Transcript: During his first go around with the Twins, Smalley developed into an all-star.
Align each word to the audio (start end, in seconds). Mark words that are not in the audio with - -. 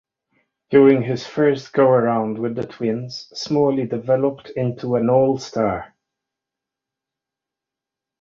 During 0.71 1.03
his 1.03 1.27
first 1.27 1.73
go 1.73 1.87
around 1.87 2.39
with 2.39 2.55
the 2.55 2.65
Twins, 2.65 3.29
Smalley 3.39 3.85
developed 3.85 4.49
into 4.49 4.95
an 4.95 5.11
all-star. 5.11 5.93